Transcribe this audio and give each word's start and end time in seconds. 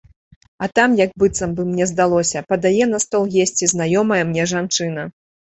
А 0.65 0.67
там 0.79 0.95
як 1.01 1.11
быццам 1.23 1.53
бы, 1.59 1.65
мне 1.73 1.87
здалося, 1.91 2.43
падае 2.53 2.83
на 2.95 3.03
стол 3.07 3.23
есці 3.45 3.71
знаёмая 3.77 4.21
мне 4.31 4.49
жанчына. 4.55 5.07